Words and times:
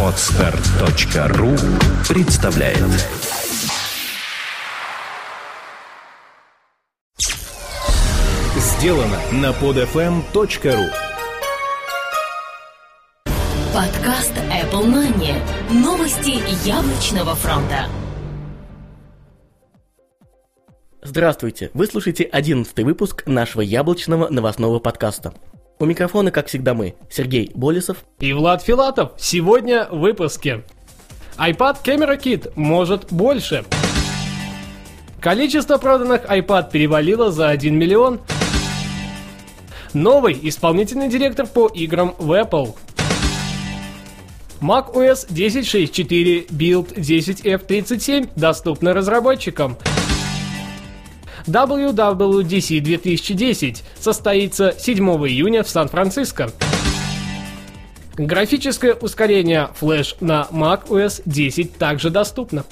Отстар.ру 0.00 1.50
представляет 2.08 2.78
Сделано 8.56 9.18
на 9.32 9.50
podfm.ru 9.50 10.88
Подкаст 13.74 14.32
Apple 14.36 14.84
Money. 14.84 15.34
Новости 15.72 16.40
яблочного 16.64 17.34
фронта. 17.34 17.88
Здравствуйте! 21.02 21.72
Вы 21.74 21.86
слушаете 21.86 22.22
одиннадцатый 22.22 22.84
выпуск 22.84 23.24
нашего 23.26 23.62
яблочного 23.62 24.28
новостного 24.28 24.78
подкаста. 24.78 25.34
У 25.80 25.86
микрофона, 25.86 26.30
как 26.30 26.46
всегда, 26.46 26.72
мы, 26.72 26.94
Сергей 27.10 27.50
Болесов 27.54 28.04
и 28.20 28.32
Влад 28.32 28.62
Филатов. 28.62 29.12
Сегодня 29.18 29.88
в 29.90 29.98
выпуске. 29.98 30.62
iPad 31.36 31.78
Camera 31.82 32.16
Kit 32.16 32.52
может 32.54 33.12
больше. 33.12 33.64
Количество 35.20 35.78
проданных 35.78 36.26
iPad 36.26 36.70
перевалило 36.70 37.32
за 37.32 37.48
1 37.48 37.76
миллион. 37.76 38.20
Новый 39.94 40.38
исполнительный 40.42 41.08
директор 41.08 41.46
по 41.46 41.66
играм 41.66 42.14
в 42.18 42.30
Apple. 42.30 42.76
macOS 44.60 45.28
10.6.4 45.28 46.48
Build 46.50 46.94
10F37 46.94 48.30
доступны 48.36 48.92
разработчикам. 48.92 49.76
WWDC 51.46 52.80
2010 52.80 53.84
состоится 53.98 54.74
7 54.78 54.98
июня 55.28 55.62
в 55.62 55.68
Сан-Франциско. 55.68 56.50
Графическое 58.16 58.94
ускорение 58.94 59.70
Flash 59.78 60.16
на 60.20 60.46
macOS 60.50 61.22
10 61.26 61.76
также 61.76 62.10
доступно. 62.10 62.64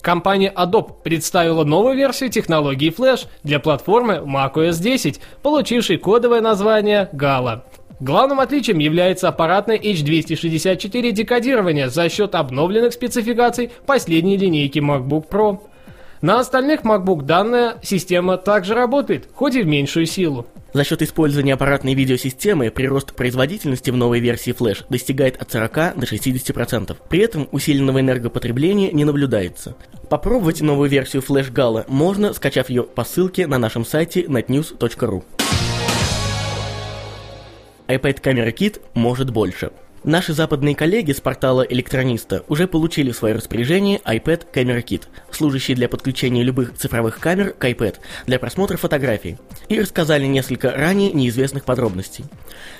Компания 0.00 0.52
Adobe 0.54 0.92
представила 1.02 1.64
новую 1.64 1.96
версию 1.96 2.30
технологии 2.30 2.94
Flash 2.94 3.26
для 3.42 3.58
платформы 3.58 4.16
macOS 4.16 4.80
10, 4.80 5.20
получившей 5.42 5.96
кодовое 5.96 6.42
название 6.42 7.08
Gala. 7.12 7.62
Главным 8.00 8.40
отличием 8.40 8.78
является 8.78 9.28
аппаратное 9.28 9.78
H264 9.78 11.12
декодирование 11.12 11.90
за 11.90 12.08
счет 12.08 12.34
обновленных 12.34 12.92
спецификаций 12.92 13.70
последней 13.86 14.36
линейки 14.36 14.80
MacBook 14.80 15.28
Pro. 15.28 15.60
На 16.20 16.40
остальных 16.40 16.82
MacBook 16.82 17.22
данная 17.22 17.76
система 17.82 18.36
также 18.36 18.74
работает, 18.74 19.28
хоть 19.32 19.54
и 19.54 19.62
в 19.62 19.66
меньшую 19.66 20.06
силу. 20.06 20.46
За 20.72 20.82
счет 20.82 21.02
использования 21.02 21.54
аппаратной 21.54 21.94
видеосистемы 21.94 22.70
прирост 22.72 23.14
производительности 23.14 23.90
в 23.90 23.96
новой 23.96 24.18
версии 24.18 24.52
Flash 24.52 24.84
достигает 24.88 25.40
от 25.40 25.52
40 25.52 25.72
до 25.96 26.04
60%. 26.04 26.96
При 27.08 27.20
этом 27.20 27.48
усиленного 27.52 28.00
энергопотребления 28.00 28.90
не 28.90 29.04
наблюдается. 29.04 29.76
Попробовать 30.10 30.62
новую 30.62 30.90
версию 30.90 31.22
Flash 31.22 31.52
Gala 31.52 31.84
можно, 31.86 32.32
скачав 32.32 32.70
ее 32.70 32.82
по 32.82 33.04
ссылке 33.04 33.46
на 33.46 33.58
нашем 33.58 33.84
сайте 33.84 34.22
netnews.ru 34.22 35.22
iPad 37.86 38.22
Camera 38.22 38.50
Kit 38.50 38.80
может 38.94 39.30
больше. 39.30 39.70
Наши 40.04 40.34
западные 40.34 40.74
коллеги 40.74 41.12
с 41.12 41.20
портала 41.22 41.62
Электрониста 41.62 42.44
уже 42.48 42.68
получили 42.68 43.10
в 43.10 43.16
свое 43.16 43.34
распоряжение 43.34 44.02
iPad 44.04 44.42
Camera 44.52 44.84
Kit, 44.84 45.04
служащий 45.30 45.74
для 45.74 45.88
подключения 45.88 46.42
любых 46.42 46.76
цифровых 46.76 47.18
камер 47.18 47.54
к 47.54 47.64
iPad 47.64 47.94
для 48.26 48.38
просмотра 48.38 48.76
фотографий, 48.76 49.38
и 49.70 49.80
рассказали 49.80 50.26
несколько 50.26 50.70
ранее 50.72 51.10
неизвестных 51.10 51.64
подробностей. 51.64 52.26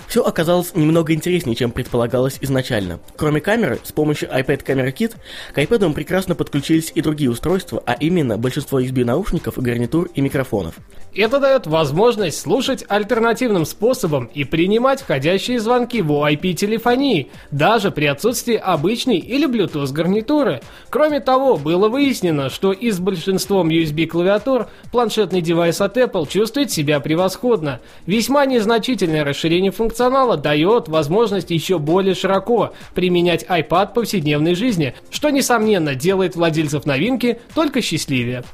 Все 0.07 0.23
оказалось 0.23 0.75
немного 0.75 1.15
интереснее, 1.15 1.57
чем 1.57 1.71
предполагалось 1.71 2.37
изначально. 2.43 3.01
Кроме 3.17 3.41
камеры, 3.41 3.81
с 3.83 3.91
помощью 3.91 4.29
iPad 4.29 4.63
Camera 4.63 4.95
Kit 4.95 5.15
к 5.55 5.59
iPad 5.59 5.95
прекрасно 5.95 6.35
подключились 6.35 6.93
и 6.95 7.01
другие 7.01 7.31
устройства, 7.31 7.83
а 7.87 7.95
именно 7.95 8.37
большинство 8.37 8.83
USB-наушников, 8.83 9.55
гарнитур 9.57 10.11
и 10.15 10.21
микрофонов. 10.21 10.75
Это 11.15 11.39
дает 11.39 11.67
возможность 11.67 12.41
слушать 12.41 12.85
альтернативным 12.89 13.65
способом 13.65 14.27
и 14.27 14.45
принимать 14.45 15.01
входящие 15.01 15.61
звонки 15.61 16.03
в 16.03 16.11
IP-телефонии, 16.11 17.14
даже 17.51 17.91
при 17.91 18.07
отсутствии 18.07 18.57
обычной 18.57 19.19
или 19.19 19.49
Bluetooth 19.49 19.93
гарнитуры. 19.93 20.61
Кроме 20.91 21.21
того, 21.21 21.57
было 21.57 21.89
выяснено, 21.89 22.51
что 22.51 22.73
и 22.73 22.91
с 22.91 22.99
большинством 22.99 23.69
USB-клавиатур 23.69 24.69
планшетный 24.91 25.41
девайс 25.41 25.81
от 25.81 25.97
Apple 25.97 26.29
чувствует 26.29 26.71
себя 26.71 27.01
превосходно. 27.01 27.81
Весьма 28.07 28.47
незначительное 28.47 29.25
расширение 29.25 29.71
функционала 29.71 30.37
дает 30.37 30.89
возможность 30.89 31.51
еще 31.51 31.79
более 31.79 32.15
широко 32.15 32.73
применять 32.95 33.45
iPad 33.45 33.91
в 33.91 33.95
повседневной 33.95 34.55
жизни, 34.55 34.95
что, 35.11 35.31
несомненно, 35.31 35.95
делает 35.95 36.37
владельцев 36.37 36.87
новинки 36.87 37.41
только 37.55 37.83
счастливее. 37.83 38.45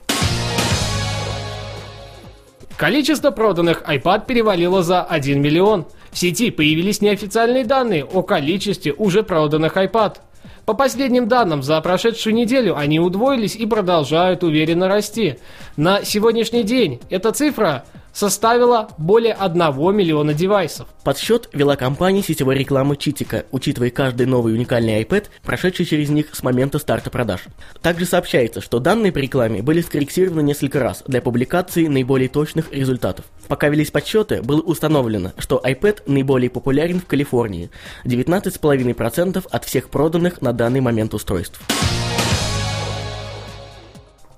Количество 2.81 3.31
проданных 3.31 3.83
iPad 3.83 4.25
перевалило 4.25 4.83
за 4.83 5.03
1 5.03 5.43
миллион. 5.43 5.85
В 6.11 6.19
сети 6.19 6.51
появились 6.51 7.01
неофициальные 7.01 7.65
данные 7.65 8.05
о 8.05 8.23
количестве 8.23 8.93
уже 8.93 9.23
проданных 9.23 9.77
iPad. 9.77 10.17
По 10.67 10.75
последним 10.75 11.29
данным, 11.29 11.63
за 11.63 11.81
прошедшую 11.81 12.35
неделю 12.35 12.77
они 12.77 13.01
удвоились 13.01 13.57
и 13.57 13.67
продолжают 13.67 14.45
уверенно 14.45 14.89
расти. 14.89 15.37
На 15.77 16.05
сегодняшний 16.05 16.63
день 16.63 17.01
эта 17.11 17.33
цифра 17.33 17.85
составила 18.13 18.89
более 18.99 19.35
1 19.35 19.59
миллиона 19.95 20.35
девайсов. 20.35 20.89
Подсчет 21.05 21.49
вела 21.53 21.77
компания 21.77 22.23
сетевой 22.23 22.57
рекламы 22.57 22.97
Читика, 22.97 23.47
учитывая 23.51 23.91
каждый 23.91 24.27
новый 24.27 24.55
уникальный 24.55 25.03
iPad, 25.03 25.27
прошедший 25.43 25.87
через 25.87 26.11
них 26.11 26.27
с 26.33 26.43
момента 26.43 26.79
старта 26.79 27.11
продаж. 27.11 27.43
Также 27.81 28.07
сообщается, 28.07 28.61
что 28.61 28.79
данные 28.79 29.13
по 29.13 29.19
рекламе 29.19 29.63
были 29.63 29.81
скорректированы 29.81 30.43
несколько 30.43 30.81
раз 30.81 31.03
для 31.07 31.23
публикации 31.23 31.87
наиболее 31.87 32.29
точных 32.29 32.73
результатов. 32.73 33.25
Пока 33.49 33.69
велись 33.69 33.91
подсчеты, 33.91 34.43
было 34.43 34.61
установлено, 34.61 35.33
что 35.39 35.61
iPad 35.65 36.03
наиболее 36.07 36.51
популярен 36.51 37.01
в 37.01 37.07
Калифорнии– 37.07 37.71
19,5% 38.05 39.47
от 39.51 39.65
всех 39.65 39.89
проданных 39.91 40.41
на 40.43 40.53
данный 40.53 40.81
момент 40.81 41.15
устройств. 41.15 41.61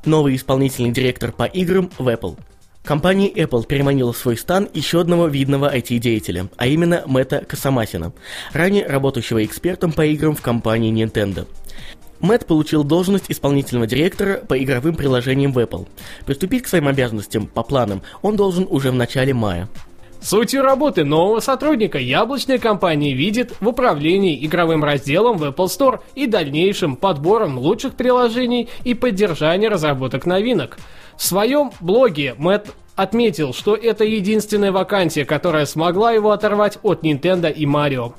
Новый 0.05 0.35
исполнительный 0.35 0.91
директор 0.91 1.31
по 1.31 1.45
играм 1.45 1.91
в 1.99 2.09
Apple– 2.09 2.37
Компания 2.85 3.31
Apple 3.31 3.65
переманила 3.65 4.13
в 4.13 4.17
свой 4.17 4.37
стан 4.37 4.69
еще 4.75 5.01
одного 5.01 5.29
видного 5.29 5.73
IT-деятеля, 5.75 6.49
а 6.57 6.67
именно 6.67 7.05
Мэтта 7.07 7.45
Касамасина, 7.45 8.13
ранее 8.53 8.87
работающего 8.87 9.45
экспертом 9.45 9.93
по 9.93 10.05
играм 10.05 10.35
в 10.35 10.43
компании 10.43 10.93
Nintendo. 10.93 11.47
Мэтт 12.19 12.47
получил 12.47 12.83
должность 12.83 13.27
исполнительного 13.29 13.87
директора 13.87 14.39
по 14.39 14.61
игровым 14.61 14.97
приложениям 14.97 15.53
в 15.53 15.59
Apple. 15.59 15.87
Приступить 16.27 16.65
к 16.65 16.69
своим 16.69 16.89
обязанностям 16.89 17.47
по 17.47 17.63
планам 17.63 18.03
он 18.21 18.37
должен 18.37 18.67
уже 18.69 18.91
в 18.91 18.95
начале 18.95 19.33
мая. 19.33 19.69
Сутью 20.21 20.63
работы 20.63 21.05
нового 21.05 21.41
сотрудника 21.41 21.99
яблочная 21.99 22.59
компания 22.59 23.13
видит 23.13 23.55
в 23.61 23.67
управлении 23.67 24.45
игровым 24.47 24.85
разделом 24.85 25.37
в 25.37 25.45
Apple 25.45 25.67
Store 25.67 26.01
и 26.15 26.27
дальнейшим 26.27 26.95
подбором 26.95 27.59
лучших 27.59 27.95
приложений 27.95 28.69
и 28.85 28.95
поддержании 28.95 29.67
разработок 29.67 30.25
новинок. 30.25 30.79
В 31.23 31.25
своем 31.25 31.71
блоге 31.81 32.35
Мэтт 32.37 32.75
отметил, 32.97 33.55
что 33.55 33.77
это 33.77 34.03
единственная 34.03 34.73
вакансия, 34.73 35.25
которая 35.25 35.67
смогла 35.67 36.11
его 36.11 36.33
оторвать 36.33 36.81
от 36.83 37.05
Nintendo 37.05 37.49
и 37.49 37.65
Mario. 37.65 38.15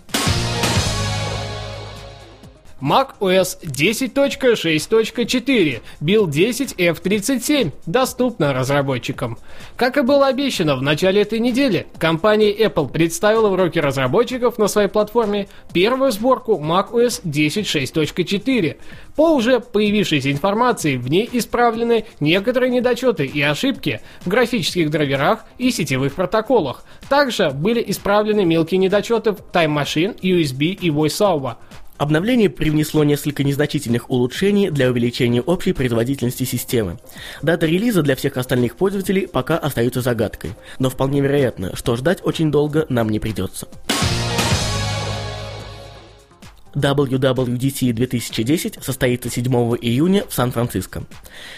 Mac 2.84 3.16
OS 3.22 3.60
10.6.4 3.64 5.82
Build 6.02 6.32
10 6.32 6.74
F37 6.74 7.72
доступна 7.86 8.54
разработчикам. 8.54 9.38
Как 9.78 9.98
и 9.98 10.02
было 10.02 10.28
обещано 10.28 10.76
в 10.76 10.82
начале 10.82 11.22
этой 11.22 11.40
недели, 11.40 11.88
компания 11.98 12.54
Apple 12.54 12.92
представила 12.92 13.48
в 13.48 13.56
руки 13.56 13.80
разработчиков 13.80 14.58
на 14.58 14.68
своей 14.68 14.90
платформе 14.90 15.48
первую 15.72 16.12
сборку 16.12 16.60
Mac 16.60 16.92
OS 16.92 17.22
10.6.4. 17.24 18.76
По 19.16 19.34
уже 19.34 19.62
появившейся 19.62 20.30
информации, 20.30 20.98
в 20.98 21.10
ней 21.10 21.30
исправлены 21.32 22.04
некоторые 22.20 22.70
недочеты 22.70 23.26
и 23.26 23.42
ошибки 23.42 24.02
в 24.26 24.28
графических 24.28 24.90
драйверах 24.90 25.46
и 25.58 25.72
сетевых 25.72 26.16
протоколах. 26.16 26.84
Также 27.08 27.52
были 27.52 27.82
исправлены 27.88 28.44
мелкие 28.44 28.80
недочеты 28.80 29.32
в 29.32 29.40
Time 29.54 29.74
Machine, 29.74 30.20
USB 30.20 30.74
и 30.74 30.90
VoiceOver. 30.90 31.56
Обновление 32.04 32.50
привнесло 32.50 33.06
несколько 33.06 33.46
незначительных 33.46 34.10
улучшений 34.10 34.70
для 34.70 34.90
увеличения 34.90 35.42
общей 35.42 35.72
производительности 35.72 36.44
системы. 36.44 37.00
Дата 37.42 37.66
релиза 37.66 38.02
для 38.02 38.18
всех 38.18 38.36
остальных 38.36 38.76
пользователей 38.76 39.26
пока 39.26 39.58
остается 39.58 40.02
загадкой, 40.02 40.52
но 40.80 40.90
вполне 40.90 41.22
вероятно, 41.22 41.74
что 41.78 41.96
ждать 41.96 42.20
очень 42.22 42.52
долго 42.52 42.86
нам 42.90 43.08
не 43.08 43.22
придется. 43.22 43.70
WWDC 46.76 47.94
2010 47.94 48.84
состоится 48.84 49.30
7 49.30 49.46
июня 49.82 50.26
в 50.28 50.34
Сан-Франциско. 50.34 51.04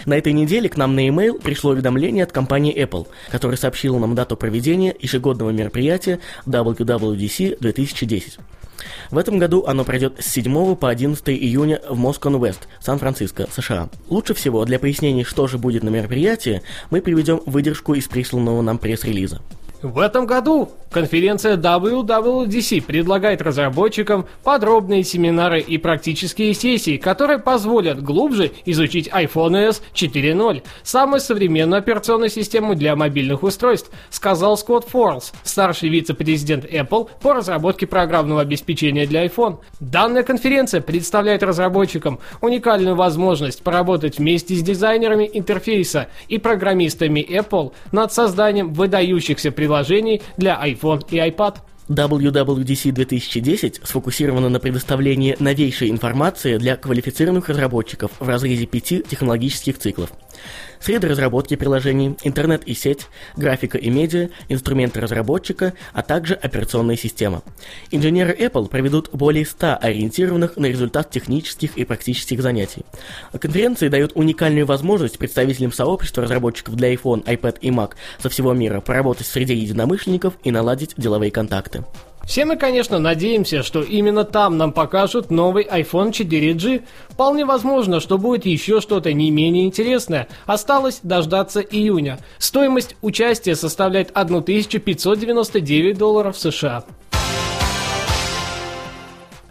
На 0.05 0.15
этой 0.15 0.33
неделе 0.33 0.69
к 0.69 0.77
нам 0.77 0.93
на 0.93 1.07
e-mail 1.07 1.41
пришло 1.41 1.71
уведомление 1.71 2.23
от 2.23 2.31
компании 2.31 2.77
Apple, 2.77 3.07
которая 3.31 3.57
сообщила 3.57 3.97
нам 3.97 4.13
дату 4.13 4.37
проведения 4.37 4.95
ежегодного 4.99 5.49
мероприятия 5.49 6.19
WWDC 6.45 7.57
2010. 7.59 8.37
В 9.11 9.17
этом 9.17 9.37
году 9.39 9.63
оно 9.67 9.83
пройдет 9.83 10.15
с 10.19 10.27
7 10.27 10.75
по 10.75 10.89
11 10.89 11.29
июня 11.29 11.81
в 11.89 11.97
Москон 11.97 12.43
Вест, 12.43 12.67
Сан-Франциско, 12.79 13.47
США. 13.51 13.89
Лучше 14.09 14.33
всего 14.33 14.65
для 14.65 14.79
пояснений, 14.79 15.23
что 15.23 15.47
же 15.47 15.57
будет 15.57 15.83
на 15.83 15.89
мероприятии, 15.89 16.61
мы 16.89 17.01
приведем 17.01 17.41
выдержку 17.45 17.93
из 17.93 18.07
присланного 18.07 18.61
нам 18.61 18.77
пресс-релиза. 18.77 19.41
В 19.85 19.99
этом 19.99 20.25
году 20.25 20.71
конференция 20.89 21.57
WWDC 21.57 22.81
предлагает 22.81 23.43
разработчикам 23.43 24.25
подробные 24.43 25.03
семинары 25.03 25.61
и 25.61 25.77
практические 25.77 26.55
сессии, 26.55 26.97
которые 26.97 27.37
позволят 27.37 28.01
глубже 28.01 28.51
изучить 28.65 29.09
iPhone 29.09 29.69
OS 29.69 29.83
4.0, 29.93 30.63
самую 30.81 31.19
современную 31.19 31.77
операционную 31.77 32.31
систему 32.31 32.73
для 32.73 32.95
мобильных 32.95 33.43
устройств, 33.43 33.91
сказал 34.09 34.57
Скотт 34.57 34.89
Форлс, 34.89 35.33
старший 35.43 35.89
вице-президент 35.89 36.65
Apple 36.65 37.07
по 37.21 37.33
разработке 37.33 37.85
программного 37.85 38.41
обеспечения 38.41 39.05
для 39.05 39.23
iPhone. 39.27 39.59
Данная 39.79 40.23
конференция 40.23 40.81
представляет 40.81 41.43
разработчикам 41.43 42.19
уникальную 42.41 42.95
возможность 42.95 43.61
поработать 43.61 44.17
вместе 44.17 44.55
с 44.55 44.63
дизайнерами 44.63 45.29
интерфейса 45.31 46.07
и 46.27 46.39
программистами 46.39 47.19
Apple 47.19 47.71
над 47.91 48.11
созданием 48.11 48.73
выдающихся 48.73 49.51
приложений 49.51 49.74
приложений 49.75 50.21
для 50.37 50.55
iPhone 50.65 51.03
и 51.09 51.17
iPad. 51.17 51.55
WWDC 51.89 52.91
2010 52.91 53.81
сфокусирована 53.83 54.49
на 54.49 54.59
предоставлении 54.59 55.35
новейшей 55.39 55.91
информации 55.91 56.57
для 56.57 56.77
квалифицированных 56.77 57.49
разработчиков 57.49 58.11
в 58.19 58.27
разрезе 58.27 58.65
пяти 58.65 59.03
технологических 59.07 59.77
циклов. 59.77 60.11
Среды 60.79 61.07
разработки 61.07 61.55
приложений, 61.55 62.17
интернет 62.23 62.63
и 62.65 62.73
сеть, 62.73 63.07
графика 63.35 63.77
и 63.77 63.89
медиа, 63.89 64.29
инструменты 64.49 65.01
разработчика, 65.01 65.73
а 65.93 66.01
также 66.01 66.33
операционная 66.33 66.95
система. 66.95 67.41
Инженеры 67.91 68.35
Apple 68.37 68.69
проведут 68.69 69.09
более 69.11 69.45
100 69.45 69.77
ориентированных 69.81 70.57
на 70.57 70.67
результат 70.67 71.11
технических 71.11 71.77
и 71.77 71.85
практических 71.85 72.41
занятий. 72.41 72.83
Конференции 73.39 73.87
дают 73.87 74.11
уникальную 74.15 74.65
возможность 74.65 75.17
представителям 75.17 75.71
сообщества 75.71 76.23
разработчиков 76.23 76.75
для 76.75 76.93
iPhone, 76.93 77.23
iPad 77.23 77.57
и 77.61 77.69
Mac 77.69 77.93
со 78.19 78.29
всего 78.29 78.53
мира 78.53 78.81
поработать 78.81 79.27
среди 79.27 79.55
единомышленников 79.55 80.33
и 80.43 80.51
наладить 80.51 80.93
деловые 80.97 81.31
контакты. 81.31 81.83
Все 82.25 82.45
мы, 82.45 82.57
конечно, 82.57 82.97
надеемся, 82.97 83.61
что 83.61 83.83
именно 83.83 84.23
там 84.23 84.57
нам 84.57 84.73
покажут 84.73 85.29
новый 85.29 85.63
iPhone 85.63 86.09
4G. 86.09 86.83
Вполне 87.09 87.45
возможно, 87.45 87.99
что 87.99 88.17
будет 88.17 88.45
еще 88.45 88.81
что-то 88.81 89.13
не 89.13 89.29
менее 89.29 89.65
интересное. 89.65 90.27
Осталось 90.45 90.99
дождаться 91.03 91.61
июня. 91.61 92.17
Стоимость 92.39 92.95
участия 93.01 93.55
составляет 93.55 94.09
1599 94.13 95.97
долларов 95.97 96.37
США. 96.37 96.83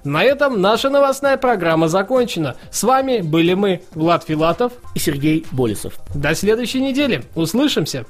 На 0.03 0.23
этом 0.23 0.61
наша 0.61 0.91
новостная 0.91 1.39
программа 1.39 1.89
закончена. 1.89 2.57
С 2.71 2.83
вами 2.83 3.21
были 3.21 3.55
мы, 3.55 3.83
Влад 3.95 4.25
Филатов 4.25 4.73
и 4.95 4.99
Сергей 4.99 5.47
Болесов. 5.51 5.95
До 6.15 6.35
следующей 6.35 6.81
недели. 6.81 7.23
Услышимся. 7.35 8.05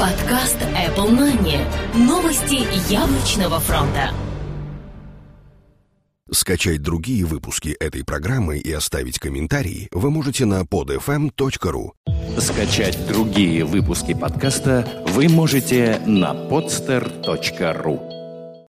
Подкаст 0.00 0.56
Apple 0.62 1.10
Money. 1.10 1.60
Новости 1.94 2.66
яблочного 2.90 3.60
фронта. 3.60 4.12
Скачать 6.30 6.80
другие 6.80 7.26
выпуски 7.26 7.76
этой 7.78 8.02
программы 8.02 8.56
и 8.56 8.72
оставить 8.72 9.18
комментарии 9.18 9.88
вы 9.92 10.10
можете 10.10 10.46
на 10.46 10.62
podfm.ru. 10.62 11.90
Скачать 12.38 13.06
другие 13.08 13.66
выпуски 13.66 14.14
подкаста 14.14 14.88
вы 15.08 15.28
можете 15.28 16.00
на 16.06 16.32
podster.ru. 16.32 18.09